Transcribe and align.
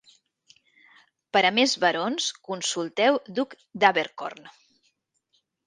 Per 1.37 1.43
a 1.49 1.51
més 1.57 1.75
barons, 1.83 2.31
consulteu 2.49 3.21
"Duc 3.41 3.55
d'Abercorn". 3.85 4.53